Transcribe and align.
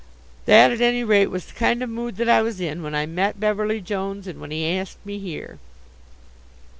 That 0.47 0.71
at 0.71 0.81
any 0.81 1.03
rate 1.03 1.27
was 1.27 1.45
the 1.45 1.53
kind 1.53 1.83
of 1.83 1.87
mood 1.87 2.15
that 2.15 2.27
I 2.27 2.41
was 2.41 2.59
in 2.59 2.81
when 2.81 2.95
I 2.95 3.05
met 3.05 3.39
Beverly 3.39 3.79
Jones 3.79 4.25
and 4.25 4.41
when 4.41 4.49
he 4.49 4.65
asked 4.75 4.97
me 5.05 5.19
here. 5.19 5.59